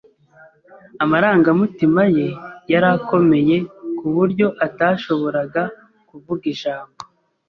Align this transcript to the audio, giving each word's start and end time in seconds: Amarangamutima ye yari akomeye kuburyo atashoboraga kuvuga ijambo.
Amarangamutima 1.03 2.01
ye 2.15 2.27
yari 2.71 2.87
akomeye 2.95 3.55
kuburyo 3.97 4.47
atashoboraga 4.65 5.63
kuvuga 6.09 6.43
ijambo. 6.53 6.97